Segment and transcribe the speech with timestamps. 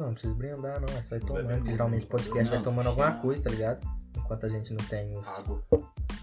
[0.00, 0.88] Não, não precisa brindar, não.
[0.96, 1.66] É só ir Vai tomando.
[1.66, 3.20] Geralmente podcast vai Não, tomando alguma não.
[3.20, 3.86] coisa, tá ligado?
[4.16, 5.28] Enquanto a gente não tem os.
[5.28, 5.62] Água.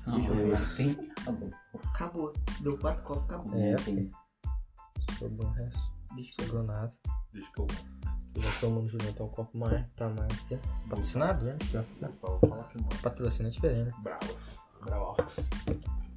[0.08, 0.60] Não, Deixa eu ver.
[0.60, 1.12] não tem.
[1.22, 1.52] Acabou.
[1.94, 2.34] Acabou.
[2.62, 3.54] Deu quatro copos, acabou.
[3.56, 4.12] É, Não tem.
[5.20, 5.80] Sobrou o resto.
[6.16, 6.90] Deixa eu Sobrou nada.
[7.34, 7.68] Deixa que eu
[8.36, 10.58] Eu já tomando junto então um copo mais, tá mais aqui.
[10.90, 11.58] Patrocinado, né?
[13.04, 13.92] Patrocínio é diferente, né?
[14.02, 14.58] Bravas.
[14.82, 15.50] Bravox.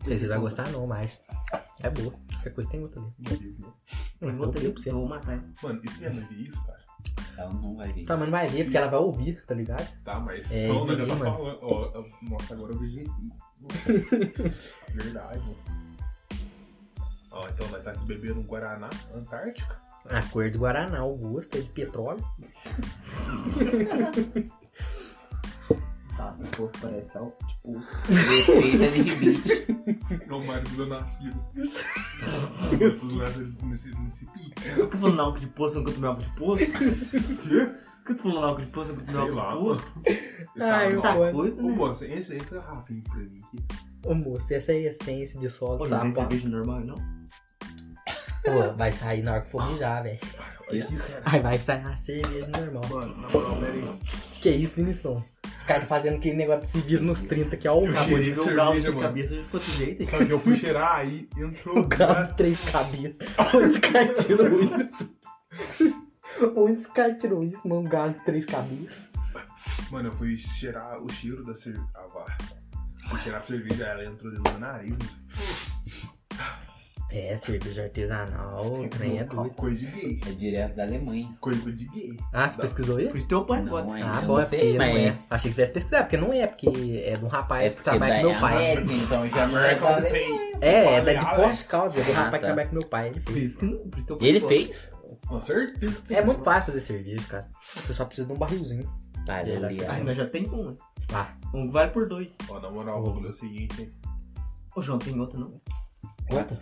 [0.03, 1.21] Vocês vão gostar não, mas.
[1.81, 2.15] É boa.
[2.33, 3.59] Qualquer coisa tem outra ali.
[4.21, 4.91] Não pra você.
[4.91, 5.45] eu vou matar.
[5.63, 6.90] Mano, isso vê isso, cara?
[7.37, 8.05] Ela não vai vir.
[8.05, 9.89] Tá, mas não vai ver, porque ela vai ouvir, tá ligado?
[10.05, 10.51] Tá, mas.
[10.53, 11.25] É, Não, mas tá mano.
[11.25, 11.59] falando.
[11.63, 13.13] Ó, eu- nossa, agora eu vegetei.
[14.95, 15.57] Verdade, mano.
[17.33, 19.77] Ó, então nós tá aqui bebendo um Guaraná Antártica.
[20.07, 22.25] A cor de Guaraná, o gosto é de petróleo.
[26.21, 29.67] Tá, o corpo parece algo, tipo, Defeita de rebite.
[30.29, 31.43] É o marido do nascido.
[32.79, 34.53] Eu tô nascido nesse, nesse pique.
[34.77, 36.67] Eu tô falando álcool de poço, nunca tomei álcool de poço.
[37.49, 37.73] Quê?
[38.07, 40.03] Eu tô falando álcool de poço, nunca tomei álcool de poço.
[40.61, 41.73] Ai, tá, Tá Pô, coisa, Ô, né?
[41.75, 43.65] moça, esse entra rapidinho pra mim aqui.
[44.05, 46.35] Ô moço, essa é a essência de solo Pô, de não tem sapato.
[46.35, 46.97] cerveja normal, não?
[48.45, 50.19] Pô, vai sair na hora que for mijar, velho.
[51.25, 52.83] Aí vai sair a cerveja normal.
[52.91, 53.99] Mano, na moral, pera aí.
[54.43, 55.25] Que isso, Vinição?
[55.61, 58.31] Os caras fazendo aquele negócio de se vir nos 30 que é o Acabou de
[58.31, 59.01] o Cerveja, galo de mano.
[59.01, 60.03] cabeça, já ficou desse jeito.
[60.03, 60.09] hein?
[60.09, 63.29] Só que eu fui cheirar aí, entrou O galo de três cabeças.
[63.55, 65.11] Onde esse cara tirou isso?
[66.57, 67.83] Onde esse cara tirou isso, mano?
[67.83, 69.11] Um galo de três cabeças.
[69.91, 71.85] Mano, eu fui cheirar o cheiro da cerveja.
[71.95, 72.37] Ah.
[73.11, 74.97] Fui cheirar a cerveja, ela entrou dentro do meu nariz.
[77.13, 79.55] É, cerveja artesanal, trem é doido.
[79.57, 80.21] Coisa de gay.
[80.29, 81.35] É direto da Alemanha.
[81.41, 82.17] Coisa de gay.
[82.33, 83.09] Ah, você pesquisou aí?
[83.09, 83.99] Por isso teu pai Não, gosta.
[83.99, 84.03] é.
[84.03, 85.19] Ah, bom, é sei, porque não mas- é.
[85.29, 88.15] Achei que tivesse pesquisado, porque não é, porque é de um rapaz que porque trabalha
[88.23, 88.53] com meu é pai.
[88.77, 90.41] América, então já não é da Alemanha.
[90.61, 92.47] É, é da de Caldas, é do Ah, rapaz que tá.
[92.47, 93.09] trabalha com meu pai.
[93.09, 93.45] Ele Por fez.
[93.51, 93.79] isso que não.
[93.79, 94.93] Por isso teu pai Ele fez?
[95.27, 96.03] Com certeza.
[96.07, 97.47] que É muito fácil fazer cerveja, cara.
[97.61, 98.85] Você só precisa de um barrilzinho.
[99.27, 100.77] Tá, vai Ah, nós já tem um.
[101.13, 102.37] Ah, Um vale por dois.
[102.49, 103.93] Ó, na moral, o bagulho é o seguinte, hein.
[104.77, 105.61] Ô, João, tem outro não?
[106.31, 106.59] Outra?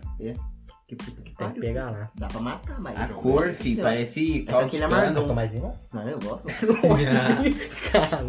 [0.87, 1.55] Que puta que Tem pariu.
[1.55, 2.11] que pegar lá.
[2.15, 2.99] Dá pra matar, mas.
[2.99, 4.85] A cor, filho, parece É aquele causticano.
[4.95, 5.15] amargão.
[5.15, 5.79] Não tô mais não?
[5.93, 6.47] Não, eu gosto.
[7.93, 8.25] Cara,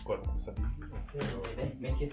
[0.00, 1.56] Agora eu vou começar a beber.
[1.56, 2.12] Vem, vem aqui.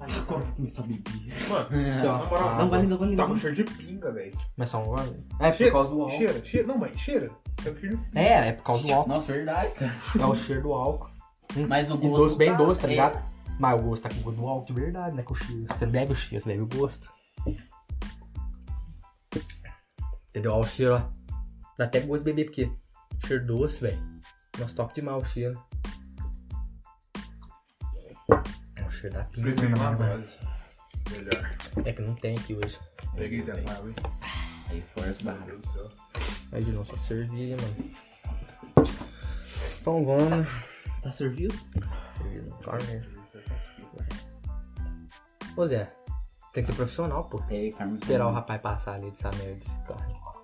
[0.00, 1.48] Ai, agora eu vou começar a beber.
[1.48, 2.04] Mano, ó.
[2.04, 3.34] na moral, Ah, Não, vale, não, vale, tá não.
[3.34, 4.38] com cheiro de pinga, velho.
[4.56, 5.26] Mas só um gole?
[5.40, 6.16] É por Cheira, causa do álcool.
[6.16, 6.66] Cheira, cheira.
[6.68, 7.28] Não, mas cheira.
[7.56, 8.20] Tá com cheiro de pinga.
[8.20, 9.08] É, é por causa do álcool.
[9.08, 9.94] Nossa, verdade, cara.
[10.20, 11.10] É o cheiro do álcool.
[11.68, 12.90] Mas o E gosto doce bem tá- doce, tá é.
[12.90, 13.28] ligado?
[13.58, 15.22] Mas o gosto tá com gosto do álcool de verdade, né?
[15.24, 15.66] Com o cheiro.
[15.68, 17.10] Você não bebe o cheiro, você bebe o gosto.
[20.30, 20.52] Entendeu?
[20.52, 21.02] Ó, o cheiro, ó.
[21.76, 22.70] Dá até gosto de beber, porque
[23.26, 23.98] cheiro doce, velho.
[24.58, 25.60] Nossa, top demais o cheiro.
[28.98, 29.52] É cheiro da pinga.
[29.52, 30.26] Prefiro uma né.
[31.10, 31.86] Melhor.
[31.86, 32.78] É que não tem aqui hoje.
[33.14, 33.94] Peguei essa água, hein.
[34.68, 35.46] Aí força Meu barra.
[35.46, 35.88] Deus do céu.
[36.50, 38.90] Mas de não só servir, mano.
[39.80, 40.48] Então vamos.
[41.02, 41.54] Tá servido?
[42.16, 43.08] Servir no corner.
[45.56, 45.92] Ô Zé,
[46.52, 47.38] tem que ser profissional, pô.
[47.38, 47.94] Carmen.
[47.94, 50.37] Esperar o rapaz passar ali dessa merda desse carro.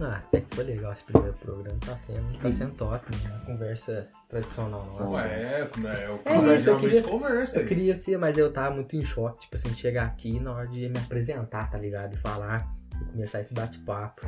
[0.00, 1.78] Ah, até que foi legal esse primeiro programa.
[1.84, 3.30] Tá sendo, tá sendo top, né?
[3.30, 5.04] Uma conversa tradicional nossa.
[5.08, 5.94] Ué, é, né?
[6.04, 7.56] É o É que isso, eu queria- conversa.
[7.56, 7.66] Eu aí.
[7.68, 10.66] queria ser, mas eu tava muito em choque, tipo assim, de chegar aqui na hora
[10.68, 12.14] de me apresentar, tá ligado?
[12.14, 12.66] E falar,
[13.00, 14.26] e começar esse bate-papo.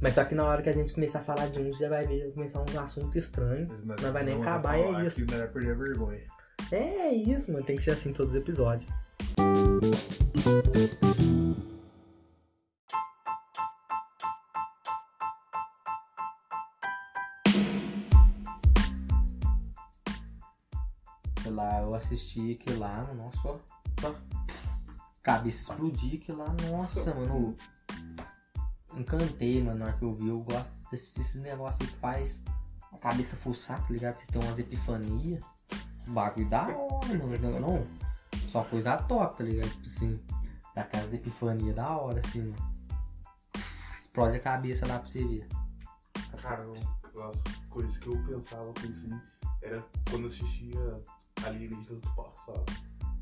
[0.00, 2.06] Mas só que na hora que a gente começar a falar de uns, já vai
[2.06, 3.70] ver, começar uns assuntos estranhos.
[3.84, 5.22] Mas Não vai nem acabar, é falar isso.
[5.22, 6.20] Aqui não era perder a vergonha.
[6.72, 8.90] É isso, mano, tem que ser assim todos os episódios.
[22.06, 23.58] Assisti aquilo lá, nossa, ó,
[24.04, 24.14] ó,
[25.22, 27.56] cabeça explodir aquilo lá, nossa, mano,
[28.96, 32.40] encantei, mano, na hora que eu vi, eu gosto desse, desse negócio aí que faz
[32.92, 34.18] a cabeça fuçar, tá ligado?
[34.18, 35.44] Você tem umas epifanias,
[36.06, 37.86] o bagulho da hora, mano, não,
[38.50, 39.68] só coisa top, tá ligado?
[39.70, 40.24] Tipo assim,
[40.74, 42.76] daquelas epifanias da hora, assim, mano.
[43.94, 45.46] Explode a cabeça lá pra você ver.
[46.40, 46.64] Cara,
[47.28, 49.08] as coisas que eu pensava com isso
[49.62, 51.02] era quando assistia
[51.46, 52.64] Alienígenas do Passado.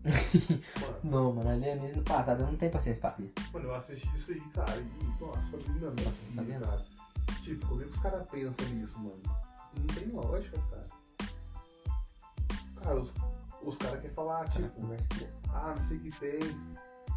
[0.04, 3.32] Mano, Não, mano, alienígena no passado eu não tenho paciência pra ver.
[3.52, 6.64] mano, eu assisti isso aí, cara, e nossa, falei, não, não é Tá possível, vendo?
[6.66, 6.84] cara.
[7.42, 9.22] Tipo, como é que os caras pensam nisso, mano?
[9.78, 10.86] Não tem lógica, cara.
[12.82, 13.12] Cara, os,
[13.62, 15.26] os caras querem falar, tipo, aqui.
[15.48, 16.40] ah, não sei o que tem.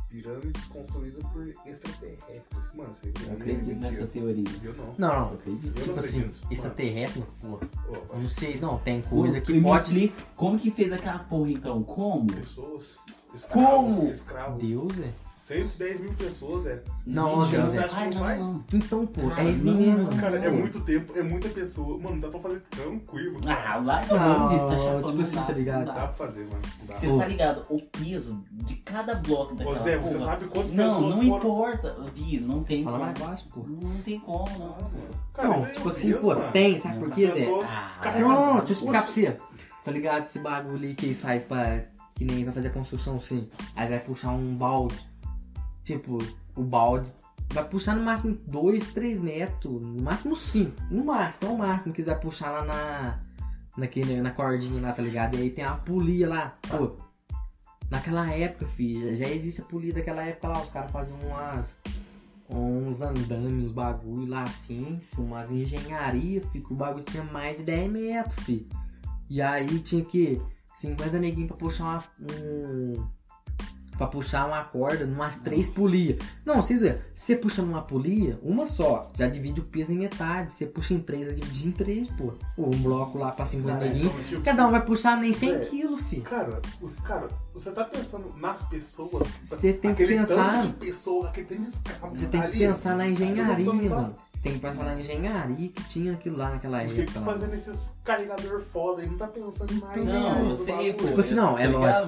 [0.10, 2.44] Pirâmides construídas por extraterrestres.
[2.74, 4.44] Mano, você Eu acredito nessa teoria.
[4.64, 4.96] Eu não.
[4.98, 5.34] Não, Eu não.
[5.34, 5.66] acredito.
[5.68, 6.48] Eu Tipo não assim, acredito.
[6.52, 7.70] extraterrestre, porra.
[7.90, 9.84] Ô, Eu não sei, não, tem Pô, coisa que me pode.
[9.84, 11.84] explica Como que fez aquela porra então?
[11.84, 12.28] Como?
[12.28, 12.98] pessoas.
[13.36, 13.50] Escravos,
[13.96, 14.10] Como?
[14.14, 14.62] Escravos.
[14.62, 15.14] Deus, é.
[15.48, 16.84] 110 mil pessoas, é.
[17.06, 17.60] Não, você é.
[17.62, 18.46] acha que não não, faz?
[18.46, 18.64] não.
[18.74, 20.08] Então, pô, Cara, é isso não, mesmo.
[20.20, 21.98] Cara, é muito tempo, é muita pessoa.
[21.98, 23.40] Mano, dá pra fazer tranquilo.
[23.48, 25.78] Ah, lá não, Não, não, tá chapando, tipo não assim, tá ligado?
[25.80, 26.00] não Dá dá.
[26.08, 26.62] pra fazer, mano.
[26.86, 26.96] Dá.
[26.96, 27.18] Você Pô.
[27.18, 27.66] tá ligado?
[27.70, 31.38] O peso de cada bloco Ô, daquela Zé, você sabe quantas Não, pessoas não foram.
[31.38, 33.06] importa, Vi, não tem Fala como.
[33.10, 33.66] mais baixo, pô.
[33.68, 34.76] Não tem como, não.
[35.34, 36.52] Cara, Não, tem tipo assim, peso, pô, mano.
[36.52, 37.48] tem, sabe por quê, Zé?
[37.74, 39.38] Ah, Não, não, não, deixa eu explicar pra você.
[39.86, 41.84] Tá ligado esse bagulho ali que eles fazem pra.
[42.16, 43.48] Que nem vai fazer construção assim.
[43.76, 44.96] Aí vai puxar um balde.
[45.88, 46.18] Tipo,
[46.54, 47.10] o balde.
[47.54, 49.82] Vai puxar no máximo 2, 3 metros.
[49.82, 50.74] No máximo 5.
[50.92, 53.20] No máximo, é o máximo que vai puxar lá na.
[53.78, 55.38] Naquele, na cordinha lá, tá ligado?
[55.38, 56.58] E aí tem uma polia lá.
[56.68, 56.98] Pô.
[57.90, 60.62] Naquela época, filho, já, já existe a polia daquela época lá.
[60.62, 61.80] Os caras faziam umas.
[62.50, 67.92] Uns andames, uns bagulho lá assim, umas engenharia, fica o bagulho tinha mais de 10
[67.92, 68.68] metros, filho.
[69.30, 70.42] E aí tinha que
[70.76, 72.04] 50 neguinhos pra puxar uma.
[72.22, 73.17] Um,
[73.98, 76.18] pra puxar uma corda numas três polias.
[76.46, 79.98] Não, vocês verem, se você puxa numa polia, uma só, já divide o peso em
[79.98, 80.54] metade.
[80.54, 82.34] Você puxa em três, já divide em três, pô.
[82.56, 84.12] Ou um bloco lá pra 50 Cara, neguinhos.
[84.14, 85.60] são, tipo, Cada um vai puxar nem 100 É.
[85.66, 86.22] quilos, filho.
[86.24, 89.28] Cara, os, cara, você tá pensando nas pessoas.
[89.46, 90.54] Você tem que pensar.
[90.54, 92.20] tanto de pessoas, aquele tanto de escravos.
[92.20, 94.14] Você tem que ali, pensar na você engenharia, tá- mano.
[94.38, 97.20] Você tem que pensar na engenharia que tinha aquilo lá naquela Você época.
[97.20, 97.34] tá lá.
[97.34, 101.06] fazendo esses carregador foda, ele não tá pensando na Não, Não, eu sei, pô.
[101.06, 102.08] Tipo assim, não, é Tá ligado,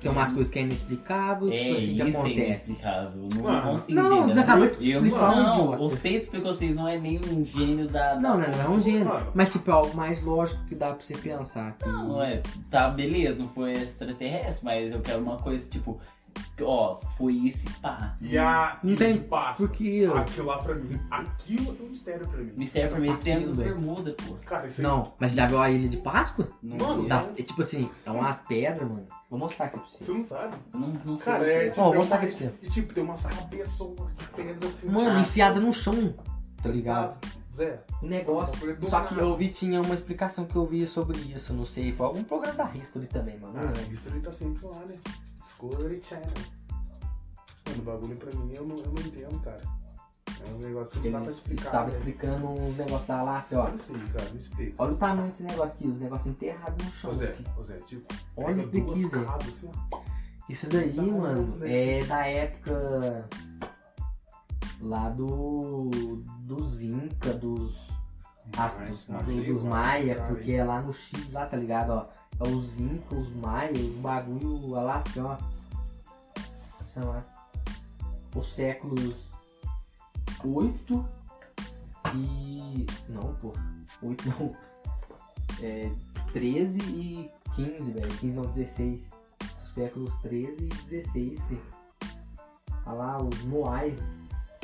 [0.00, 2.40] Tem umas coisas que é inexplicável, é tipo assim, que isso é acontece.
[2.46, 3.28] inexplicável.
[3.34, 4.34] Não Mano, consigo Não, entender.
[4.34, 5.76] não acabei de te Eu- explicar, um não, idiota.
[5.78, 8.14] você explicou, vocês não é nem um gênio da.
[8.14, 9.04] da- Não, não, não é um.
[9.04, 9.32] Mano.
[9.34, 11.76] Mas tipo, é algo mais lógico que dá pra você pensar.
[11.78, 11.88] Que...
[11.88, 12.40] Não, é,
[12.70, 15.98] tá, beleza, não foi extraterrestre, mas eu quero uma coisa tipo,
[16.62, 18.16] ó, foi isso e pá.
[18.20, 19.66] E a Não tem- de Páscoa.
[19.68, 20.08] Porque.
[20.14, 22.52] Aquilo lá pra mim, aquilo é um mistério pra mim.
[22.56, 23.74] Mistério pra mim, Aquilo, Triângulo das velho.
[23.74, 24.34] Bermuda, pô.
[24.46, 24.86] Cara, isso aí.
[24.86, 26.48] Não, mas já viu a ilha de Páscoa?
[26.62, 27.08] Não, Mano.
[27.08, 29.06] Das- é tipo assim, é umas pedras, mano.
[29.30, 30.04] Vou mostrar aqui pra você.
[30.04, 30.56] Você não sabe.
[30.72, 31.24] Eu não, não sei.
[31.24, 31.80] Cara, o que é tipo.
[31.80, 32.54] Ó, vou tem mostrar uma- aqui pra você.
[32.62, 34.88] E tipo, tem umas cabeçonas de pedra assim.
[34.88, 35.20] Mano, Ah.
[35.20, 36.14] enfiada no chão,
[36.62, 37.18] tá ligado?
[37.54, 38.54] Zé, O negócio.
[38.88, 41.90] Só que eu vi, tinha uma explicação que eu vi sobre isso, não sei.
[41.92, 43.54] Foi algum programa da History também, mano.
[43.56, 44.94] Ah, isso ele tá sempre lá, né?
[45.62, 46.28] Discovery Channel.
[47.66, 49.60] Mano, o bagulho pra mim eu não, eu não entendo, cara.
[50.46, 51.64] É um negócio que não dá pra Eles explicar.
[51.66, 51.98] estavam velho.
[51.98, 53.68] explicando os negócios da LAF, ó.
[53.68, 54.74] Não sei, cara, me explica.
[54.78, 57.10] Olha o tamanho desse negócio aqui, os negócios enterrados no chão.
[57.10, 59.18] Ô Zé, ô Zé, tipo, Olha isso daqui, Zé.
[59.18, 59.70] assim.
[60.48, 61.98] Isso daí, Tá mano, né?
[61.98, 63.28] é da época
[64.80, 65.90] lá do.
[66.40, 67.76] dos Inca, dos.
[68.56, 71.90] Mas, dos, dos Maia, porque é lá no Chile, lá, tá ligado?
[71.90, 72.06] Ó,
[72.40, 75.38] os Inca, os Maia, os bagulho ó.
[76.94, 77.24] Chama
[78.34, 79.16] os séculos
[80.44, 81.08] 8
[82.14, 82.86] e.
[83.08, 83.52] Não, pô.
[84.02, 84.56] 8 não.
[85.60, 85.90] É
[86.32, 88.08] 13 e 15, velho.
[88.08, 89.02] 15 não, 16.
[89.64, 91.62] Os séculos 13 e 16, filho.
[92.86, 93.98] Olha lá, os Moais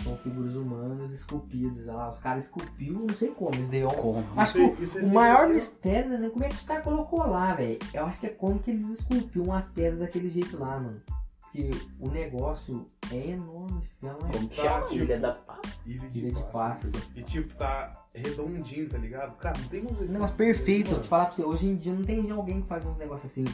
[0.04, 1.88] são figuras humanas esculpidas.
[1.88, 4.22] Olha lá, os caras esculpiu, não sei como, eles deu Como?
[4.36, 6.28] Acho que Isso- isso é o maior mistério, né?
[6.30, 7.78] Como é que os caras colocou lá, velho?
[7.92, 11.00] Eu acho que é como que eles esculpiam as pedras daquele jeito lá, mano.
[11.40, 11.70] Porque
[12.00, 14.10] o negócio é enorme, filho.
[14.10, 14.86] É uma Como que Tá, chama?
[14.88, 15.38] tipo, Ilha da?
[15.86, 16.42] Ilha de, ilha de.
[16.50, 16.90] Páscoa.
[17.14, 19.36] E tipo, tá redondinho, tá ligado?
[19.36, 21.44] Cara, não tem uns Um negócio perfeito, vou te falar pra você.
[21.44, 23.44] Hoje em dia não tem alguém que faz um negócio assim.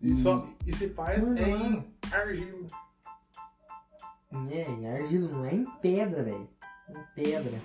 [0.00, 1.84] E, só, e se faz Mano, é mano.
[2.06, 2.66] em argila.
[4.32, 6.48] É, em argila, não é em pedra, velho.
[6.88, 7.58] Em pedra.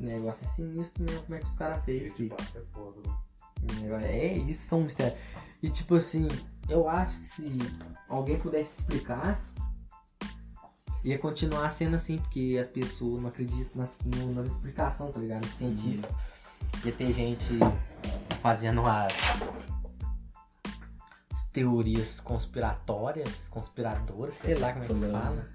[0.00, 2.30] O negócio é sinistro mesmo, como é que os caras fez, filho.
[2.30, 2.60] Páscoa
[3.70, 5.18] é negócio- É, isso são mistérios.
[5.62, 6.28] E tipo assim,
[6.68, 7.58] eu acho que se
[8.08, 9.40] alguém pudesse explicar,
[11.04, 13.96] ia continuar sendo assim, porque as pessoas não acreditam nas,
[14.34, 15.46] nas explicações, tá ligado?
[15.46, 16.14] Científico.
[16.84, 17.58] Ia ter gente
[18.40, 19.12] fazendo as
[21.52, 25.48] teorias conspiratórias, conspiradoras, sei lá como é que fala.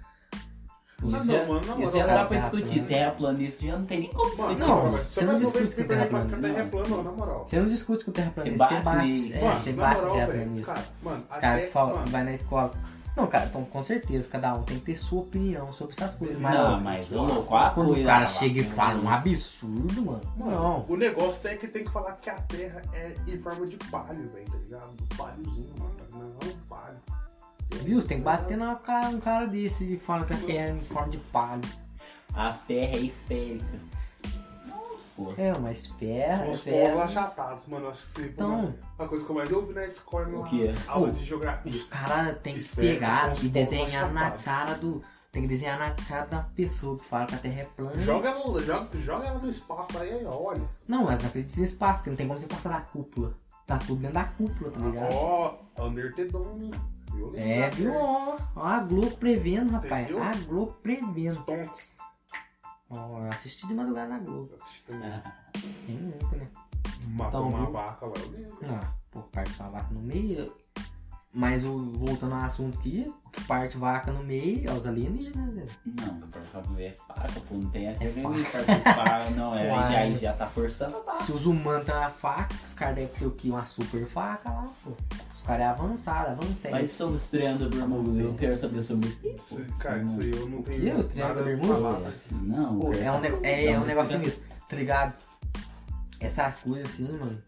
[1.00, 2.72] Isso Ah, já, não, mano, na isso moral, já não dá pra terra discutir.
[2.74, 2.88] plana.
[2.88, 4.58] Terra plana, isso já não tem nem como discutir.
[4.58, 6.28] Não, mas você não vai discute resolver com que terra plana.
[6.28, 6.70] plana, Terra não.
[6.70, 7.46] plana, na moral.
[7.48, 11.64] Você não discute com terra planista, Você bate é, você bate terra mano, Os caras
[11.64, 12.72] que falam, vai na escola.
[13.16, 16.38] Não, cara, então com certeza, cada um tem que ter sua opinião sobre essas coisas.
[16.40, 20.20] Mas Não, mas ô louco, a quando o cara chega e fala um absurdo, mano.
[20.36, 20.84] Mano, Não.
[20.88, 24.28] o negócio é que tem que falar que a terra é em forma de palho,
[24.30, 24.90] velho, tá ligado?
[24.96, 25.87] Do palhozinho, mano.
[27.82, 28.00] Viu?
[28.00, 30.70] Você tem que bater na cara, um cara desse e fala que a terra é
[30.72, 31.62] em forma de palho.
[32.34, 33.78] A terra é esférica.
[35.16, 35.32] pô.
[35.36, 37.00] É, mas ferro, Os povos ferro.
[37.00, 37.88] achatados, mano.
[37.88, 38.26] Acho que você.
[38.28, 40.74] Então, mano, a coisa que eu mais ouvi na escola O na quê?
[40.86, 41.72] aula Pô, de geografia.
[41.72, 45.02] Os caras tem que Esfera pegar e povos desenhar na cara do.
[45.30, 48.00] Tem que desenhar na cara da pessoa que fala que a Terra é plana.
[48.02, 50.62] Joga ela, joga, joga ela no espaço aí, aí, olha.
[50.88, 53.34] Não, mas não acredita nesse espaço, porque não tem como você passar da cúpula.
[53.66, 55.12] Tá tudo dentro da cúpula, tá ligado?
[55.12, 56.70] Ó, Undertedon.
[57.34, 57.92] É, viu?
[57.92, 58.02] série.
[58.04, 60.04] Ó, ó a Globo prevendo, rapaz.
[60.08, 60.22] Entendeu?
[60.22, 61.34] A Globo prevendo.
[61.42, 61.94] Stonks.
[62.90, 64.50] Ó, eu assisti de madrugada na Globo.
[64.52, 65.22] Eu assisti também.
[65.86, 66.48] Tem nunca, né?
[67.08, 67.72] Matou Então, uma viu?
[67.72, 68.12] vaca lá.
[68.64, 70.52] Ah, pô, parte uma vaca no meio.
[71.32, 75.54] Mas o, voltando ao assunto aqui, o que parte vaca no meio é os alienígenas,
[75.54, 75.64] né?
[75.84, 77.54] Não, por favor, é faca, pô.
[77.56, 78.12] Não tem essa É é
[78.94, 79.30] faca.
[79.36, 81.24] Não, é, já, aí já tá forçando a barra.
[81.24, 83.50] Se os humanos têm uma faca, os caras devem ter o quê?
[83.50, 84.90] Uma super faca lá, pô.
[85.32, 86.72] Os caras é avançado, avançado.
[86.74, 89.26] Mas sobre os triângulos Bermuda, eu quero saber sobre isso.
[89.60, 90.90] Isso, cara, isso aí eu não tenho quê?
[90.92, 92.14] Os triângulos da Bermuda?
[92.32, 94.18] Não, Pô, quero é um, ne- é, é um explicação.
[94.18, 95.14] mesmo, tá ligado?
[96.20, 97.40] Essas coisas assim, mano,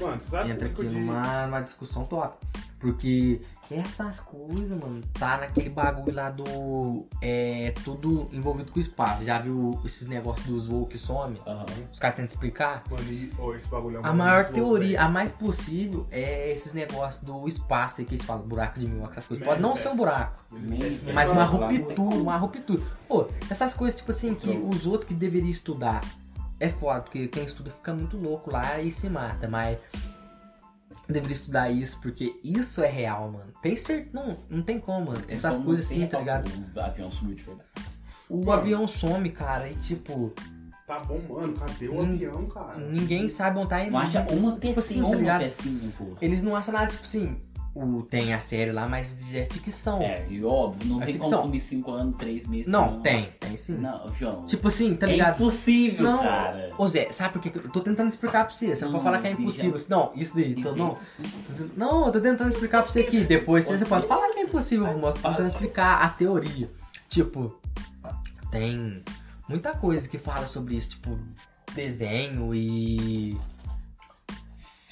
[0.00, 2.36] Mano, sabe entra que aqui numa, numa discussão top.
[2.78, 3.40] Porque
[3.70, 7.06] essas coisas, mano, tá naquele bagulho lá do.
[7.22, 9.24] É tudo envolvido com o espaço.
[9.24, 11.40] Já viu esses negócios dos voos que some?
[11.46, 11.64] Aham.
[11.90, 12.82] Os caras tentam explicar?
[12.90, 15.00] Mano, e, ó, esse bagulho é A maior louco, teoria, velho.
[15.00, 19.12] a mais possível, é esses negócios do espaço aí que eles falam, buraco de minhoca,
[19.14, 19.46] essas coisas.
[19.46, 20.44] Pode não ser um buraco,
[21.14, 22.82] mas uma ruptura, uma ruptura.
[23.08, 24.68] Pô, essas coisas, tipo assim, que Então.
[24.68, 26.02] os outros que deveriam estudar
[26.60, 29.78] é foda, porque quem estuda fica muito louco lá e se mata, mas
[31.08, 33.52] deveria estudar isso, porque isso é real, mano.
[33.62, 35.22] Tem certeza, não, não tem como, mano.
[35.28, 36.50] Essas Então, coisas não tem assim, tá ligado?
[36.74, 37.68] O avião sumiu de verdade.
[38.28, 38.52] O Mano.
[38.52, 40.32] avião some, cara, e tipo,
[40.86, 42.76] Tá bom, mano, cadê o Hum, avião, cara?
[42.78, 43.92] ninguém sabe onde tá indo.
[43.92, 45.40] Não acha uma tipo pecinha, assim, tá uma ligado?
[45.42, 45.92] pecinha.
[46.20, 47.36] Eles não acham nada, tipo assim,
[47.76, 50.00] o, tem a série lá, mas é ficção.
[50.00, 51.30] É, e óbvio, não É tem ficção.
[51.32, 52.66] como sumir 5 anos, 3 meses.
[52.66, 53.76] Não, tem, tem sim.
[53.76, 54.44] Não, João.
[54.46, 55.34] Tipo assim, tá é ligado?
[55.34, 56.22] impossível, Não.
[56.22, 56.66] cara.
[56.78, 58.74] Ô Zé, sabe por que eu tô tentando explicar pra você?
[58.74, 59.80] Você não pode Não, falar que é impossível.
[59.88, 60.98] Não, isso daí, então, não.
[61.76, 63.24] Não, eu tô tentando explicar pra você aqui.
[63.24, 65.20] Depois você, pode falar que é impossível, moço.
[65.20, 66.70] Tô tentando explicar a teoria.
[67.08, 67.60] Tipo,
[68.50, 69.02] tem
[69.48, 71.18] muita coisa que fala sobre isso, tipo,
[71.74, 73.36] desenho e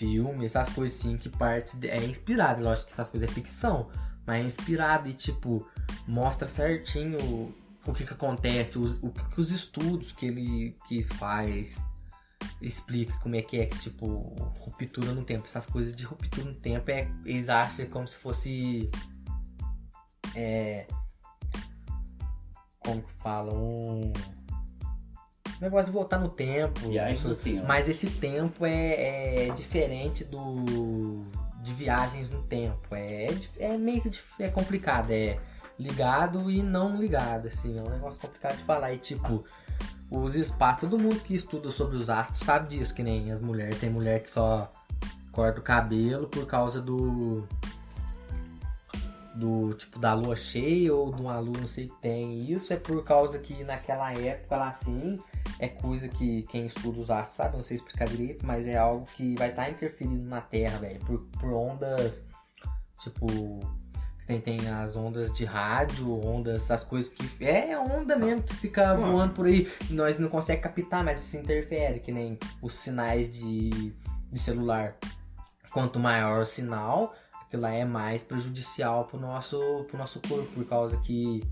[0.05, 2.63] filme, essas coisas assim, que parte é inspirado.
[2.63, 3.89] Lógico que essas coisas é ficção,
[4.27, 5.67] mas é inspirado e, tipo,
[6.07, 7.19] mostra certinho
[7.87, 11.77] o que que acontece, o que os estudos que ele que faz
[12.61, 14.07] explica como é que é que, tipo,
[14.59, 15.47] ruptura no tempo.
[15.47, 18.91] Essas coisas de ruptura no tempo é, eles acham como se fosse.
[20.35, 20.87] É.
[22.81, 23.55] Como que fala?
[23.55, 24.13] Um.
[25.65, 26.79] Negócio de voltar no tempo.
[26.91, 27.67] Viagem do tempo.
[27.67, 31.25] Mas esse tempo é, é diferente do.
[31.63, 32.95] de viagens no tempo.
[32.95, 33.29] É,
[33.59, 35.11] é, é meio que é complicado.
[35.11, 35.39] É
[35.81, 37.79] ligado e não ligado, assim.
[37.79, 38.93] É um negócio complicado de falar.
[38.93, 39.43] E tipo,
[40.11, 43.81] os espaços, todo mundo que estuda sobre os astros sabe disso, que nem as mulheres.
[43.81, 44.71] Tem mulher que só
[45.33, 47.49] corta o cabelo por causa do.
[49.35, 52.53] Do tipo da lua cheia ou de uma lua não sei o que tem.
[52.53, 55.19] Isso é por causa que naquela época lá assim
[55.59, 59.07] é coisa que quem estuda os astros sabe, não sei explicar direito, mas é algo
[59.15, 62.23] que vai estar interferindo na Terra, velho, por, por ondas,
[63.01, 63.27] tipo,
[64.27, 67.45] tem, tem as ondas de rádio, ondas, essas coisas que.
[67.45, 69.13] É onda mesmo que fica Mano.
[69.13, 69.71] voando por aí.
[69.89, 73.93] e Nós não conseguimos captar, mas isso interfere, que nem os sinais de,
[74.33, 74.97] de celular.
[75.73, 80.65] Quanto maior o sinal, aquilo lá é mais prejudicial pro nosso, pro nosso corpo, por
[80.65, 81.43] causa que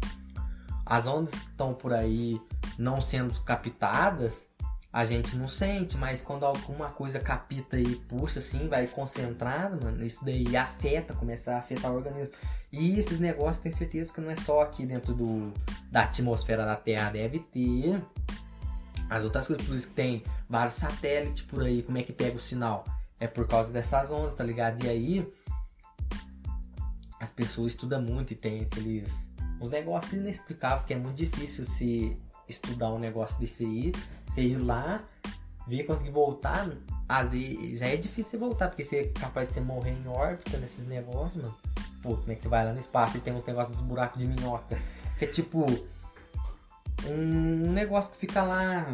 [0.86, 2.40] as ondas que estão por aí
[2.78, 4.46] não sendo captadas,
[4.92, 10.04] a gente não sente, mas quando alguma coisa capta e puxa assim, vai concentrado, mano,
[10.04, 12.34] isso daí afeta, começa a afetar o organismo.
[12.70, 15.50] E esses negócios tem certeza que não é só aqui dentro do,
[15.90, 18.02] da atmosfera da Terra, deve ter
[19.08, 22.36] as outras coisas, por isso que tem vários satélites por aí, como é que pega
[22.36, 22.84] o sinal?
[23.18, 24.84] É por causa dessas ondas, tá ligado?
[24.84, 25.32] E aí
[27.20, 29.08] as pessoas estudam muito e tem aqueles
[29.60, 32.16] uns negócios inexplicáveis que é muito difícil se
[32.48, 33.92] estudar um negócio desse aí,
[34.26, 35.02] você ir lá,
[35.66, 36.70] ver conseguir voltar,
[37.08, 40.06] às vezes já é difícil você voltar, porque você é capaz de você morrer em
[40.08, 41.54] órbita nesses negócios, mano.
[42.02, 44.18] Pô, como é que você vai lá no espaço e tem uns negócios dos buracos
[44.18, 44.78] de minhoca?
[45.18, 45.64] Que é tipo
[47.06, 48.86] um negócio que fica lá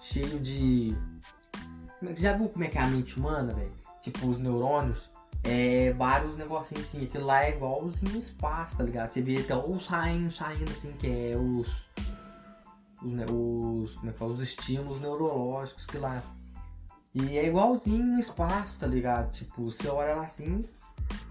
[0.00, 0.96] cheio de.
[2.04, 3.72] É Já viu como é que é a mente humana, velho?
[4.02, 5.10] Tipo, os neurônios.
[5.44, 7.04] É vários negocinhos assim.
[7.04, 9.10] Aquilo lá é igualzinho no espaço, tá ligado?
[9.10, 11.68] Você vê até os raios saindo assim, que é os.
[13.02, 16.22] Os, ne- os, como é os estímulos neurológicos que lá.
[17.14, 19.32] E é igualzinho no espaço, tá ligado?
[19.32, 20.64] Tipo, você olha lá assim,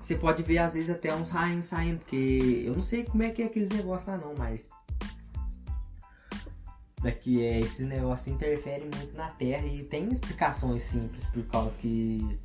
[0.02, 3.30] você pode ver às vezes até uns raios saindo, porque eu não sei como é
[3.30, 4.68] que é aqueles negócios lá não, mas
[7.02, 12.40] daqui é esse negócio interfere muito na Terra e tem explicações simples por causa que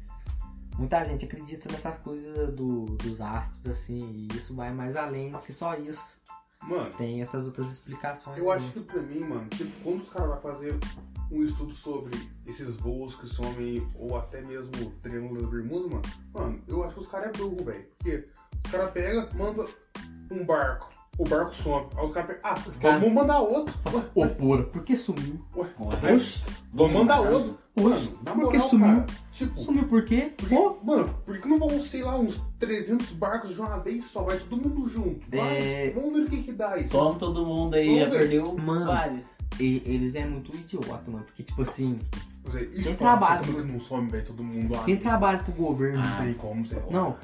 [0.76, 5.38] muita gente acredita nessas coisas do, dos astros assim e isso vai mais além do
[5.38, 6.20] que só isso.
[6.62, 8.36] Mano, Tem essas outras explicações.
[8.38, 8.58] eu aí.
[8.58, 10.78] acho que pra mim, mano, tipo, quando os caras vão fazer
[11.30, 12.10] um estudo sobre
[12.46, 16.02] esses voos que somem ou até mesmo o Triângulo das Bermudas, mano,
[16.34, 17.86] mano, eu acho que os caras é burro, velho.
[17.98, 18.28] Porque
[18.66, 19.66] os caras pegam, manda
[20.30, 21.86] um barco, o barco some.
[21.96, 23.74] Aí os caras pegam, ah, Os vamos caras- mandar outro.
[23.86, 25.40] Nossa, Ô, porra, por que sumiu?
[25.56, 26.18] Ué, Ué.
[26.74, 27.58] Vamos mandar outro.
[27.76, 28.86] Oxi, Mano, na por que moral, sumiu?
[28.86, 30.32] cara, tipo, Sumiu por quê?
[30.36, 34.04] Porque, Pô, mano, por que não vão, sei lá, uns 300 barcos de uma vez
[34.06, 34.22] só?
[34.22, 35.20] Vai todo mundo junto.
[35.30, 35.92] Vai, É.
[35.94, 36.90] Vamos ver o que que dá isso.
[36.90, 38.18] Toma todo mundo aí, Vamos já ver.
[38.18, 38.86] perdeu Mano.
[38.86, 39.24] vários.
[39.58, 41.24] e- eles é muito idiota, mano.
[41.24, 41.98] Porque, tipo assim,
[42.72, 44.84] Isso Tem trabalho, todo mundo que não some, velho, todo mundo lá.
[44.84, 46.00] quem trabalha pro governo.
[46.04, 46.08] Ah.
[46.18, 46.82] Não tem como, Zé.
[46.90, 47.16] Não, Ô,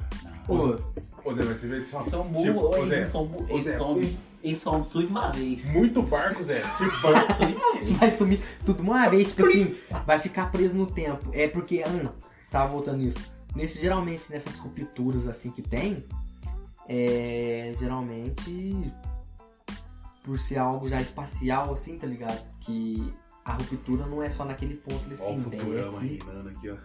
[0.45, 0.79] pô,
[1.25, 2.23] Ô, Zé, mas você vê, são tipo,
[2.53, 5.65] burros, Zé, eles são burros, ô, eles somem, eles somem tudo de uma vez.
[5.65, 6.61] muito barco, Zé.
[6.77, 7.01] Tipo,
[7.37, 7.97] Tudo de uma vez.
[7.97, 9.75] vai sumir tudo de uma vez, tipo assim,
[10.05, 11.29] vai ficar preso no tempo.
[11.33, 12.11] É porque, ah,
[12.49, 13.17] tava voltando nisso.
[13.55, 16.03] Nesse, geralmente, nessas rupturas assim que tem,
[16.87, 17.73] é.
[17.79, 18.91] Geralmente.
[20.23, 22.41] Por ser algo já espacial, assim, tá ligado?
[22.59, 23.13] Que
[23.45, 26.19] a ruptura não é só naquele ponto, ele ó o Futurama desce.
[26.25, 26.77] reinando aqui, ó.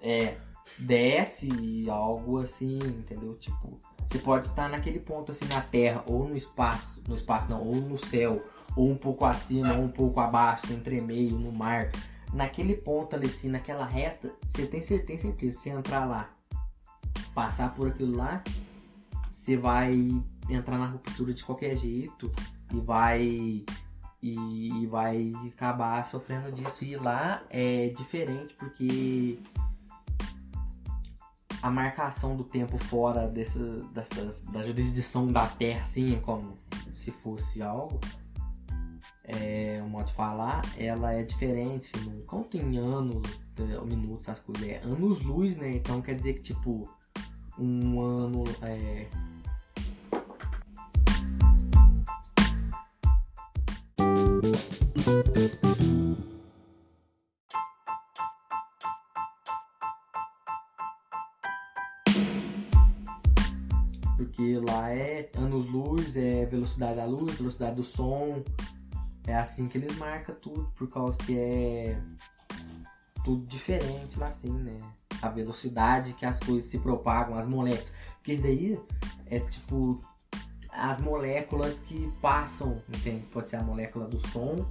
[0.00, 0.38] É,
[0.78, 3.34] desce algo assim, entendeu?
[3.34, 7.62] Tipo, você pode estar naquele ponto assim na Terra, ou no espaço, no espaço não,
[7.62, 8.44] ou no céu,
[8.76, 11.90] ou um pouco acima, ou um pouco abaixo, entre meio, no mar.
[12.32, 16.30] Naquele ponto ali assim, naquela reta, você tem certeza, certeza, se entrar lá,
[17.34, 18.42] passar por aquilo lá,
[19.30, 19.94] você vai
[20.48, 22.30] entrar na ruptura de qualquer jeito
[22.72, 23.64] e vai
[24.22, 26.84] e vai acabar sofrendo disso.
[26.84, 29.38] E lá é diferente porque
[31.62, 33.58] a marcação do tempo fora dessa,
[34.52, 36.54] da jurisdição da Terra, assim, como
[36.94, 38.00] se fosse algo,
[39.24, 44.38] é, um modo de falar, ela é diferente, não conta em anos, eh, minutos, as
[44.38, 45.70] coisas, é anos-luz, né?
[45.70, 46.88] Então quer dizer que, tipo,
[47.58, 49.08] um ano é,
[64.26, 68.42] Porque lá é anos-luz, é velocidade da luz, velocidade do som.
[69.24, 72.00] É assim que eles marcam tudo, por causa que é
[73.24, 74.78] tudo diferente lá assim, né?
[75.22, 77.92] A velocidade que as coisas se propagam, as moléculas.
[78.16, 78.80] Porque isso daí
[79.26, 80.00] é tipo
[80.70, 83.26] as moléculas que passam, entende?
[83.32, 84.66] Pode ser a molécula do som,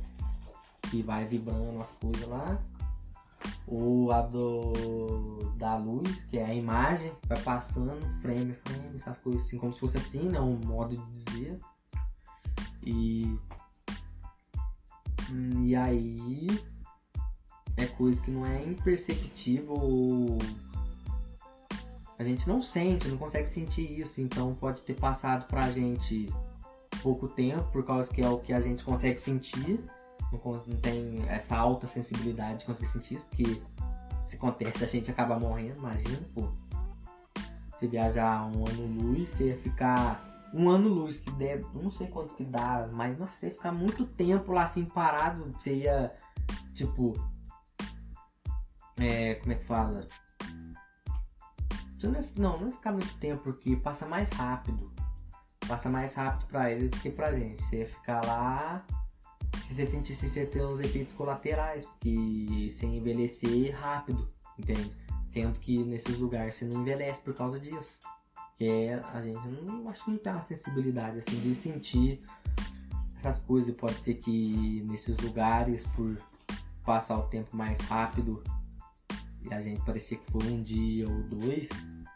[0.90, 2.62] que vai vibrando as coisas lá.
[3.68, 4.74] Ou a do
[5.58, 9.74] da luz, que é a imagem, vai passando frame a frame, essas coisas assim, como
[9.74, 10.40] se fosse assim, né?
[10.40, 11.60] Um modo de dizer.
[12.84, 13.38] E.
[15.62, 16.48] E aí.
[17.78, 20.38] É coisa que não é imperceptível.
[22.18, 26.32] A gente não sente, não consegue sentir isso, então pode ter passado pra gente
[27.04, 29.84] pouco tempo, por causa que é o que a gente consegue sentir
[30.32, 33.62] não, não tem essa alta sensibilidade de conseguir sentir isso, porque
[34.28, 36.50] se acontece a gente acaba morrendo, imagina, pô.
[37.72, 42.34] Você viajar um ano luz, você ficar um ano luz, que deve, não sei quanto
[42.36, 46.16] que dá, mas você ia ficar muito tempo lá assim parado, você ia,
[46.74, 47.14] tipo,
[48.98, 50.08] é, como é que fala?
[52.00, 54.92] Você não, ia, não, não ia ficar muito tempo, porque passa mais rápido.
[55.68, 57.62] Passa mais rápido pra eles que pra gente.
[57.64, 58.86] Você ia ficar lá
[59.68, 64.92] se você sentisse você ter os efeitos colaterais, porque você envelhecer rápido, entende?
[65.30, 67.98] Sendo que nesses lugares você não envelhece por causa disso.
[68.56, 72.22] Que é, a gente não acho que não tem uma sensibilidade assim de sentir
[73.20, 73.76] essas coisas.
[73.76, 76.16] Pode ser que nesses lugares, por
[76.86, 78.44] passar o tempo mais rápido,
[79.42, 81.68] e a gente parecia que foi um dia ou dois,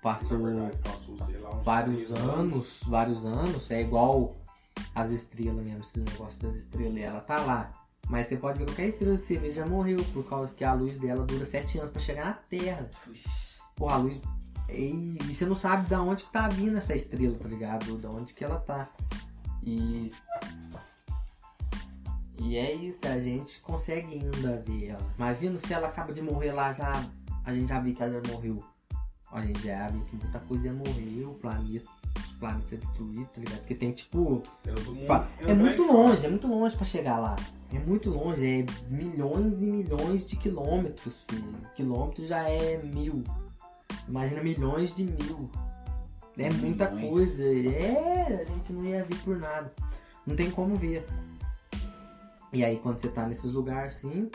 [0.02, 4.36] passou Na verdade, passou, lá, vários três anos, vários anos, é igual
[4.96, 7.74] as estrelas mesmo, esse negócio das estrelas, ela tá lá.
[8.10, 10.74] Mas você pode ver qualquer estrela que você vê já morreu, por causa que a
[10.74, 12.90] luz dela dura 7 anos pra chegar na Terra.
[13.76, 14.20] Porra, a luz.
[14.68, 17.98] E, e você não sabe da onde que tá vindo essa estrela, tá ligado?
[17.98, 18.90] Da onde que ela tá.
[19.64, 20.12] E.
[22.42, 25.14] E é isso, a gente consegue ainda ver ela.
[25.18, 26.92] Imagina se ela acaba de morrer lá, já.
[27.46, 28.64] A gente já viu que ela já morreu.
[29.32, 31.90] A gente já viu que muita coisa ia morrer, o planeta.
[32.40, 33.58] Planetas ia destruir, tá ligado?
[33.60, 34.18] Porque tem tipo.
[34.18, 34.44] Mundo
[35.42, 37.36] É muito longe, é muito longe pra chegar lá.
[37.74, 41.54] É muito longe, é milhões e milhões de quilômetros, filho.
[41.76, 43.24] Quilômetro já é mil.
[44.08, 45.50] Imagina milhões de mil.
[46.38, 47.12] É muita Milhões.
[47.12, 47.44] coisa.
[47.44, 49.74] É, a gente não ia ver por nada.
[50.26, 51.06] Não tem como ver.
[52.54, 54.30] E aí quando você tá nesses lugares assim,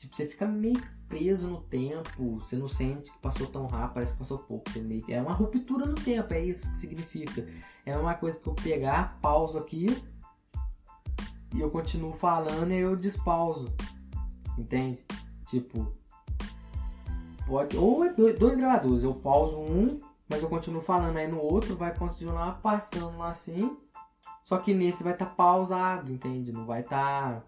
[0.00, 4.12] tipo, você fica meio preso no tempo, você não sente que passou tão rápido, parece
[4.12, 4.70] que passou pouco.
[4.70, 5.04] Você meio...
[5.08, 7.46] É uma ruptura no tempo, é isso que significa.
[7.84, 9.86] É uma coisa que eu pegar, pauso aqui
[11.54, 13.66] e eu continuo falando e eu despauso.
[14.56, 15.04] Entende?
[15.46, 15.92] Tipo.
[17.46, 17.76] Pode.
[17.76, 19.02] Ou é dois, dois gravadores.
[19.02, 23.76] Eu pauso um, mas eu continuo falando aí no outro, vai continuar passando lá assim.
[24.44, 26.52] Só que nesse vai estar pausado, entende?
[26.52, 27.44] Não vai estar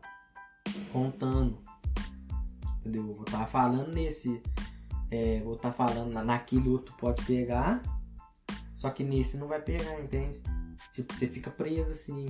[0.92, 1.58] contando.
[2.82, 3.08] Entendeu?
[3.08, 4.42] Eu vou estar falando nesse.
[5.10, 7.80] É, vou estar falando na- naquele outro pode pegar.
[8.78, 10.42] Só que nesse não vai pegar, entende?
[10.92, 12.26] Tipo, você fica preso assim.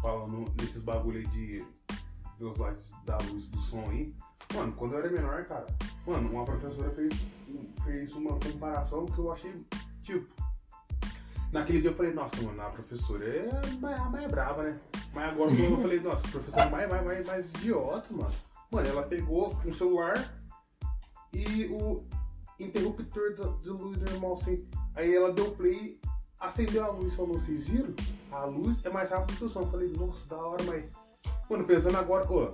[0.00, 1.66] falando nesses bagulho aí de
[2.38, 4.14] dos lados da luz do som aí.
[4.54, 5.66] Mano, quando eu era menor, cara,
[6.06, 7.14] mano, uma professora fez,
[7.84, 9.54] fez uma comparação que eu achei,
[10.02, 10.26] tipo.
[11.52, 13.48] Naquele dia eu falei, nossa, mano, a professora é
[13.94, 14.78] a mais brava, né?
[15.12, 16.22] Mas agora eu falei, nossa,
[16.56, 18.30] é mais, mais, mais, mais idiota, mano.
[18.70, 20.32] Mano, ela pegou um celular
[21.32, 22.04] e o
[22.58, 24.68] interruptor da- de luz normal assim.
[24.94, 25.98] Aí ela deu play,
[26.38, 27.94] acendeu a luz e falou, vocês viram?
[28.30, 29.60] A luz é mais rápida que o som.
[29.62, 30.84] Eu falei, nossa, da hora, mas.
[31.48, 32.52] Mano, pensando agora, ô.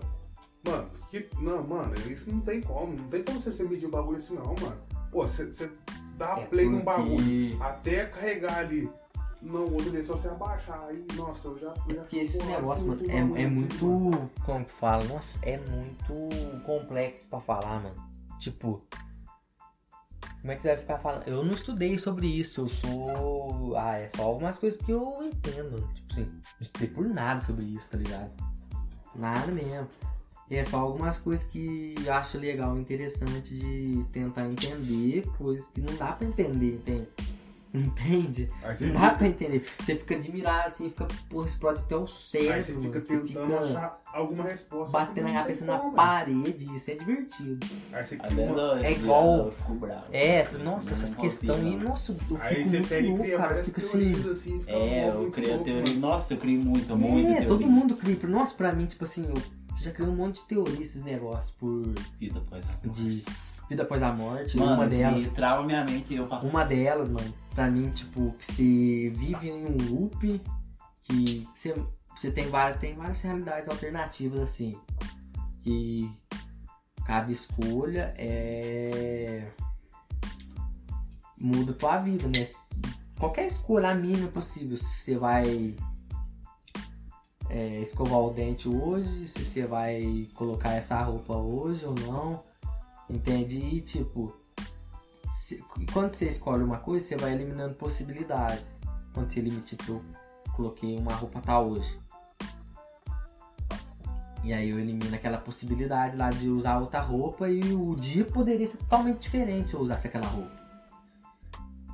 [0.65, 1.29] Mano, que.
[1.39, 2.97] Não, mano, isso não tem como.
[2.97, 4.81] Não tem como você medir o bagulho assim, não, mano.
[5.11, 5.71] Pô, você você
[6.17, 8.91] dá É play num porque- bagulho até carregar ali.
[9.47, 10.85] Não, outro dia, só você abaixar.
[10.89, 11.75] Aí, nossa, eu já.
[11.75, 13.87] Já Porque esse negócio, mano, o é, bagulho é muito.
[13.87, 14.31] mano.
[14.45, 15.05] Como que fala?
[15.05, 17.95] Nossa, é muito complexo pra falar, mano.
[18.41, 18.83] Tipo.
[20.41, 21.27] Como é que você vai ficar falando?
[21.27, 23.77] Eu não estudei sobre isso, eu sou.
[23.77, 25.89] Ah, é só algumas coisas que eu entendo.
[25.95, 28.31] Tipo assim, não estudei por nada sobre isso, tá ligado?
[29.15, 29.89] Nada mesmo.
[30.49, 35.81] E é só algumas coisas que eu acho legal, interessante de tentar entender, coisas que
[35.81, 37.09] não dá pra entender, entende?
[37.75, 38.49] Entende?
[38.63, 39.67] Aí você Não dá fica- pra entender.
[39.79, 42.55] Você fica admirado, assim, fica, porra, explode até o cérebro.
[42.55, 43.27] Aí você fica mano.
[43.27, 44.93] tentando achar alguma resposta.
[44.99, 47.67] batendo a cabeça na como, parede, isso é divertido.
[47.93, 50.05] Aí você A cria uma- É igual- Eu fico bravo.
[50.13, 51.89] É, essa, nossa, essas não questões aí, não.
[51.91, 53.45] nossa, eu Aí fico você muito pega e louco, cria cara.
[53.47, 54.31] Eu várias fico teorias assim.
[54.33, 54.61] assim.
[54.61, 55.75] fica É, eu criei teoria.
[55.75, 56.01] mano.
[56.01, 57.49] Nossa, eu criei muito, muito É, teoria.
[57.49, 58.17] todo mundo cria.
[58.27, 59.43] Nossa, pra mim, tipo assim, eu
[59.83, 61.83] já criei um monte de teorias, esses negócios, por.
[62.19, 63.03] Vida após a morte.
[63.03, 63.25] de
[63.69, 64.57] vida após a morte.
[64.57, 65.23] Mano, uma delas.
[65.23, 66.47] me trava minha mente eu faço.
[66.47, 70.41] Uma delas, mano, pra mim, tipo, que você vive em um loop
[71.03, 71.75] que você,
[72.17, 74.79] você tem, várias, tem várias realidades alternativas, assim.
[75.63, 76.11] Que
[77.05, 79.49] cada escolha é.
[81.41, 82.49] muda tua vida, né?
[83.19, 85.75] Qualquer escolha, a mínima possível, se você vai
[87.49, 92.43] é, escovar o dente hoje, se você vai colocar essa roupa hoje ou não.
[93.09, 93.59] Entende?
[93.59, 94.35] E tipo,
[95.31, 98.77] se- quando você escolhe uma coisa, você vai eliminando possibilidades.
[99.15, 100.05] Quando você elimina, tipo, eu
[100.55, 101.99] coloquei uma roupa tal hoje.
[104.43, 108.69] E aí eu elimino aquela possibilidade lá de usar outra roupa e o dia poderia
[108.69, 110.57] ser totalmente diferente se eu usasse aquela roupa.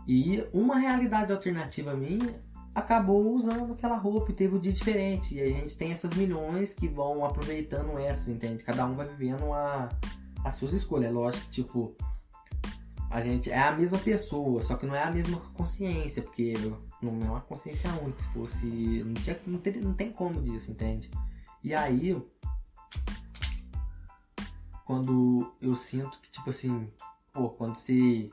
[0.06, 2.42] E uma realidade alternativa minha
[2.74, 5.34] acabou usando aquela roupa e teve um dia diferente.
[5.34, 8.64] E a gente tem essas milhões que vão aproveitando essas, entende?
[8.64, 9.88] Cada um vai vivendo a,
[10.44, 11.10] as suas escolhas.
[11.10, 11.94] É lógico tipo,
[13.10, 16.54] a gente é a mesma pessoa, só que não é a mesma consciência, porque
[17.02, 18.22] não é uma consciência única.
[18.22, 19.02] Se fosse.
[19.04, 21.10] Não, tinha, não, teria- não tem como disso, entende?
[21.62, 22.20] E aí.
[24.84, 26.90] Quando eu sinto que, tipo assim,
[27.32, 28.28] pô, quando você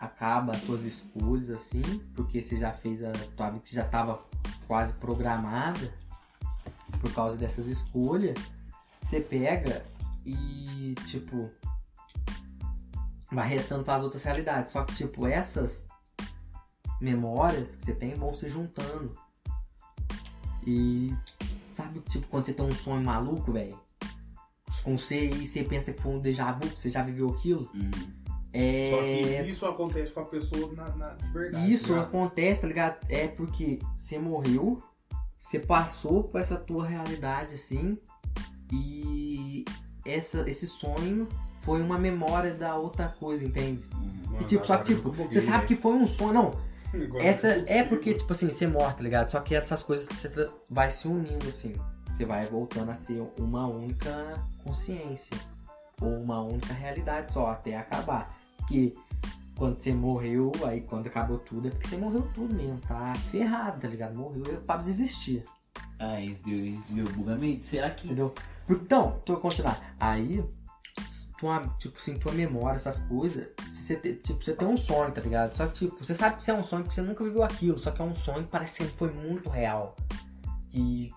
[0.00, 1.82] acaba as suas escolhas, assim,
[2.14, 4.22] porque você já fez a tua vida já tava
[4.66, 5.92] quase programada
[7.00, 8.36] por causa dessas escolhas,
[9.02, 9.84] você pega
[10.26, 11.48] e, tipo,
[13.30, 14.72] vai restando para as outras realidades.
[14.72, 15.86] Só que, tipo, essas
[17.00, 19.16] memórias que você tem vão se juntando.
[20.66, 21.14] E
[21.72, 23.78] sabe, tipo, quando você tem um sonho maluco, velho?
[24.82, 27.70] Com você e você pensa que foi um déjà vu, que você já viveu aquilo.
[27.72, 27.90] Hum.
[28.52, 28.90] É.
[28.90, 31.72] Só que isso acontece com a pessoa na, na de verdade.
[31.72, 32.00] Isso né?
[32.00, 32.98] acontece, tá ligado?
[33.08, 34.82] É porque você morreu,
[35.38, 37.98] você passou por essa tua realidade assim,
[38.72, 39.64] e
[40.06, 41.28] essa, esse sonho
[41.62, 43.84] foi uma memória da outra coisa, entende?
[43.92, 46.66] Mano, E tipo, só que tipo, você sabe que foi um sonho, não.
[47.18, 49.30] Essa é porque, tipo assim, você morre, tá ligado?
[49.30, 51.74] Só que essas coisas você vai se unindo assim.
[52.10, 55.36] Você vai voltando a ser uma única consciência.
[56.00, 58.38] Ou uma única realidade só, até acabar.
[58.56, 58.94] Porque
[59.56, 63.80] quando você morreu, aí quando acabou tudo, é porque você morreu tudo mesmo, tá ferrado,
[63.80, 64.16] tá ligado?
[64.16, 65.42] Morreu é para desistir,
[65.98, 67.66] Ah, isso deu, isso deu bugamento.
[67.66, 68.06] Será que.
[68.06, 68.34] entendeu?
[68.68, 69.94] Então, deixa eu continuar.
[69.98, 70.44] Aí,
[71.38, 75.20] tua, tipo assim, tua memória, essas coisas, você te- tipo, você tem um sonho, tá
[75.20, 75.54] ligado?
[75.54, 77.78] Só que, tipo, você sabe que isso é um sonho porque você nunca viveu aquilo,
[77.78, 79.94] só que é um sonho que parece que foi muito real.
[80.72, 81.10] E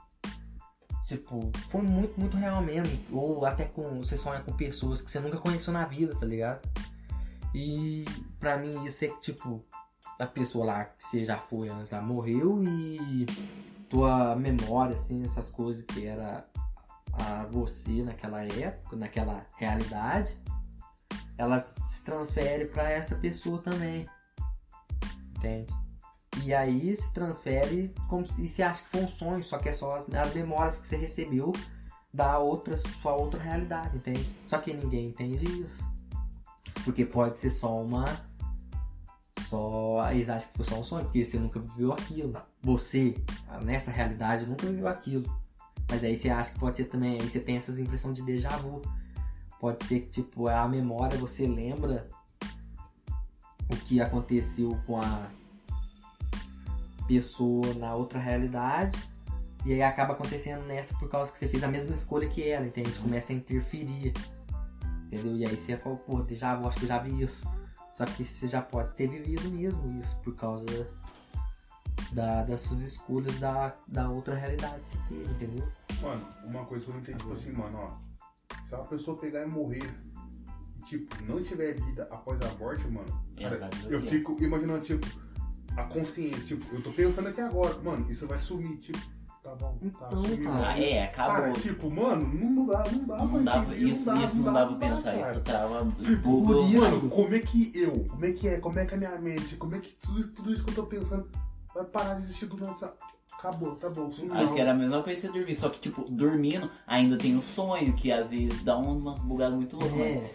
[1.07, 2.95] Tipo, foi muito, muito real mesmo.
[3.11, 3.97] Ou até com.
[3.97, 6.61] Você sonha com pessoas que você nunca conheceu na vida, tá ligado?
[7.55, 8.05] E
[8.39, 9.65] pra mim isso é tipo,
[10.19, 13.25] a pessoa lá que você já foi antes lá morreu e
[13.89, 16.45] tua memória, assim, essas coisas que era
[17.13, 20.37] a você naquela época, naquela realidade,
[21.37, 24.07] ela se transfere pra essa pessoa também.
[25.37, 25.73] Entende?
[26.43, 29.69] E aí se transfere como se e você acha que foi um sonho, só que
[29.69, 31.51] é só as, as memórias que você recebeu
[32.13, 34.29] da outra, sua outra realidade, entende?
[34.47, 35.89] Só que ninguém entende isso.
[36.83, 38.05] Porque pode ser só uma.
[39.49, 40.11] Só.
[40.11, 42.39] Eles acham que foi só um sonho, porque você nunca viveu aquilo.
[42.61, 43.15] Você,
[43.63, 45.25] nessa realidade, nunca viveu aquilo.
[45.89, 47.19] Mas aí você acha que pode ser também.
[47.19, 48.81] Aí você tem essas impressões de déjà vu.
[49.59, 52.07] Pode ser que, tipo, a memória você lembra
[53.69, 55.27] o que aconteceu com a
[57.07, 58.97] pessoa na outra realidade.
[59.65, 62.65] E aí acaba acontecendo nessa por causa que você fez a mesma escolha que ela,
[62.65, 62.91] entende?
[62.99, 64.13] Começa a interferir.
[65.07, 65.35] Entendeu?
[65.35, 67.43] E aí você fala, pô, já, acho que eu já vi isso.
[67.99, 70.65] Só que você já pode ter vivido mesmo isso por causa
[72.13, 75.67] da, das suas escolhas da, da outra realidade que você teve, entendeu?
[76.01, 77.87] Mano, uma coisa que eu não entendi, tipo assim, mano, ó.
[78.69, 79.83] Se uma pessoa pegar e morrer
[80.79, 84.09] e, tipo, não tiver vida após a morte, mano, É, cara, eu ver.
[84.09, 85.05] fico imaginando, tipo,
[85.75, 88.97] a consciência, tipo, eu tô pensando aqui agora, mano, isso vai sumir, tipo,
[89.49, 90.69] tá bom, tá, Então, cara.
[90.69, 91.35] Ah, é, acabou.
[91.35, 94.75] Cara, tipo, mano, não dá, não dá não pra dava, entender, isso, isso não dava
[94.75, 95.31] pra pensar, cara.
[95.31, 98.85] isso tava Tipo, isso- Mano, como é que eu, como é que é, como é
[98.85, 100.83] que é a minha mente, como é que tudo, isso- tudo isso que eu tô
[100.83, 101.27] pensando
[101.73, 102.93] vai parar de existir do nada?
[103.37, 104.09] Acabou, tá bom.
[104.31, 107.37] Acho que era a mesma coisa que você dormir, só que, tipo, dormindo ainda tem
[107.37, 109.91] o sonho, que às vezes dá umas bugadas muito loucas.
[109.91, 110.03] mano.
[110.03, 110.31] É,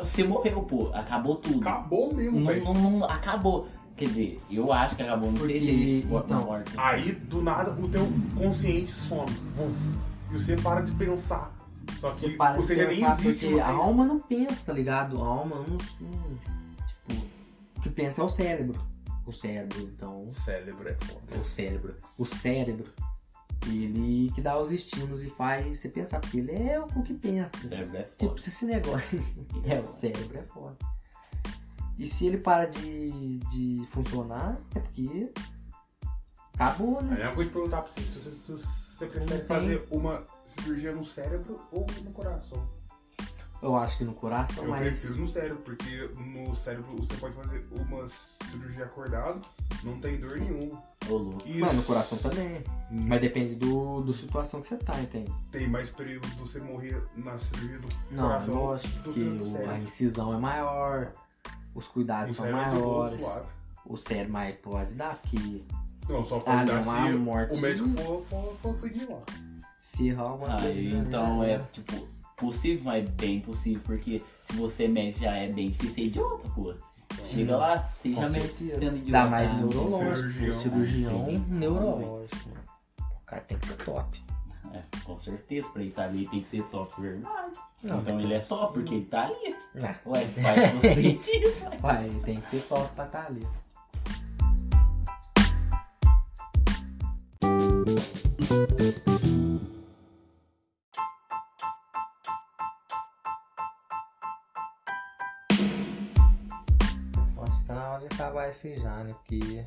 [0.00, 1.60] Você morreu, pô, acabou tudo.
[1.68, 2.64] Acabou mesmo, Não, velho.
[2.64, 3.68] não, não- acabou.
[3.96, 6.74] Quer dizer, eu acho que acabou, não sei se Porque, eles foram então, mortos.
[6.78, 9.30] Aí, do nada, o teu consciente some.
[9.56, 9.72] Vum.
[10.30, 11.54] E você para de pensar.
[12.00, 14.72] Só que você para de você já nem existe porque a alma não pensa, tá
[14.72, 15.22] ligado?
[15.22, 17.26] A alma não, Tipo,
[17.76, 18.80] o que pensa é o cérebro.
[19.26, 20.30] O cérebro, então.
[20.30, 21.40] Cérebro é foda.
[21.40, 21.96] O cérebro.
[22.18, 22.86] O cérebro.
[23.66, 27.52] Ele que dá os estímulos e faz você pensar, porque ele é o que pensa.
[27.56, 28.14] O cérebro é foda.
[28.18, 29.24] Tipo, se esse negócio.
[29.64, 30.76] é, o cérebro é foda.
[31.98, 35.32] E se ele para de, de funcionar, é porque.
[36.54, 37.20] Acabou, Aí né?
[37.22, 39.46] é uma coisa de perguntar pra você: se você, se você prefere Não tem.
[39.46, 42.68] fazer uma cirurgia no cérebro ou no coração?
[43.62, 44.80] Eu acho que no coração, Eu mas.
[44.88, 49.40] prefiro no cérebro, porque no cérebro você pode fazer uma cirurgia acordado,
[49.84, 50.82] não tem dor nenhuma.
[51.08, 51.48] Ô, louco.
[51.48, 52.64] Mano, no coração também.
[52.90, 55.32] Mas depende do, do situação que você tá, entende?
[55.52, 59.24] tem mais período de você morrer na cirurgia do Não, coração lógico do que que
[59.30, 61.12] no o- a incisão é maior,
[61.74, 63.22] os cuidados O são é maiores,
[63.86, 65.62] o cérebro mais pode dar, porque
[66.08, 68.90] Não, só Ah, pode dar não, uma se morte- o médico for, for, for, for
[68.90, 69.20] de lá.
[69.78, 70.56] se coisa.
[70.66, 71.04] Aí, né?
[71.06, 75.94] então é, tipo, possível, mas bem possível, porque se você mexe já é bem difícil
[75.94, 76.74] ser idiota, pô.
[77.28, 78.80] Chega lá, você já mexe certeza.
[78.80, 79.12] sendo idiota.
[79.12, 80.16] Dá mais Ah, neurológico.
[80.16, 80.48] cirurgião.
[80.50, 81.38] O cirurgião Tem.
[81.48, 82.48] neurológico.
[82.48, 82.62] mano.
[83.00, 84.24] O cara tem que ser top.
[84.72, 87.58] É, com certeza, pra ele estar ali tem que ser top, verdade.
[87.82, 89.56] Não, então ele é top, porque ele tá ali.
[89.82, 92.06] Ah, Ué, faz todo sentido, ué.
[92.06, 93.46] ele tem que ser top pra estar ali.
[107.42, 109.14] Acho que tá na hora de acabar esse já, né?
[109.14, 109.66] Porque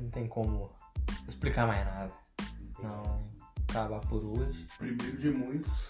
[0.00, 0.70] não tem como
[1.26, 2.12] explicar mais nada.
[2.82, 3.27] Não,
[3.78, 4.66] acabar por hoje.
[4.76, 5.88] Primeiro de muitos.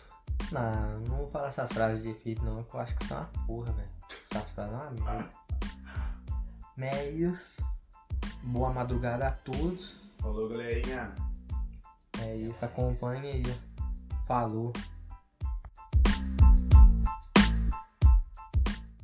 [0.53, 3.27] Não, não vou falar essas frases de efeito não, que eu acho que são uma
[3.47, 3.89] porra, velho.
[4.31, 5.29] Essas frases é uma merda.
[6.77, 7.57] Meios.
[8.43, 9.97] Boa madrugada a todos.
[10.19, 11.15] Falou, galerinha.
[12.21, 13.43] É isso, acompanhe aí.
[14.27, 14.73] Falou.